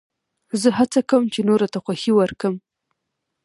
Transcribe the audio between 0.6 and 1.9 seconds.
زه هڅه کوم، چي نورو ته